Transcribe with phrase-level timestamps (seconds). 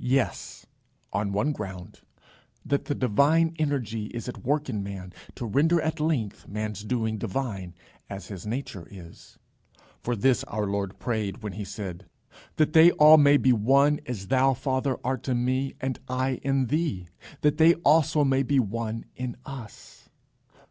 [0.00, 0.64] Yes;
[1.12, 2.00] on one ground:
[2.64, 7.18] that the divine energy is at work in man, to render at length man's doing
[7.18, 7.74] divine
[8.08, 9.38] as his nature is.
[10.00, 12.06] For this our Lord prayed when he said:
[12.56, 16.68] "That they all may be one, as thou, Father, art in me, and I in
[16.68, 17.08] thee,
[17.42, 20.08] that they also may be one in us."